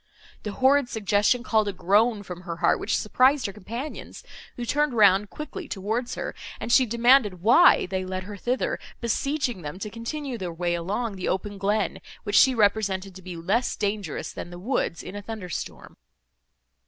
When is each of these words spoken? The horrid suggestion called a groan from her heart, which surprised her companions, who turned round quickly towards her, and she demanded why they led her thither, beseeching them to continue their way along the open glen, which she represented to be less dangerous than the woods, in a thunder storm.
The 0.41 0.53
horrid 0.53 0.89
suggestion 0.89 1.43
called 1.43 1.67
a 1.67 1.73
groan 1.73 2.23
from 2.23 2.41
her 2.41 2.55
heart, 2.55 2.79
which 2.79 2.97
surprised 2.97 3.45
her 3.45 3.53
companions, 3.53 4.23
who 4.55 4.65
turned 4.65 4.95
round 4.95 5.29
quickly 5.29 5.67
towards 5.67 6.15
her, 6.15 6.33
and 6.59 6.71
she 6.71 6.87
demanded 6.87 7.43
why 7.43 7.85
they 7.85 8.03
led 8.03 8.23
her 8.23 8.35
thither, 8.35 8.79
beseeching 8.99 9.61
them 9.61 9.77
to 9.77 9.91
continue 9.91 10.39
their 10.39 10.51
way 10.51 10.73
along 10.73 11.17
the 11.17 11.29
open 11.29 11.59
glen, 11.59 12.01
which 12.23 12.35
she 12.35 12.55
represented 12.55 13.13
to 13.13 13.21
be 13.21 13.35
less 13.37 13.75
dangerous 13.75 14.33
than 14.33 14.49
the 14.49 14.57
woods, 14.57 15.03
in 15.03 15.15
a 15.15 15.21
thunder 15.21 15.49
storm. 15.49 15.95